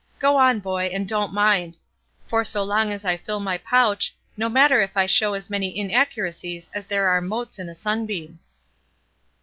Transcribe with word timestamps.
Go 0.17 0.35
on, 0.37 0.61
boy, 0.61 0.89
and 0.91 1.07
don't 1.07 1.31
mind; 1.31 1.77
for 2.25 2.43
so 2.43 2.63
long 2.63 2.91
as 2.91 3.05
I 3.05 3.17
fill 3.17 3.39
my 3.39 3.59
pouch, 3.59 4.15
no 4.35 4.49
matter 4.49 4.81
if 4.81 4.97
I 4.97 5.05
show 5.05 5.35
as 5.35 5.47
many 5.47 5.77
inaccuracies 5.77 6.71
as 6.73 6.87
there 6.87 7.05
are 7.09 7.21
motes 7.21 7.59
in 7.59 7.69
a 7.69 7.75
sunbeam." 7.75 8.39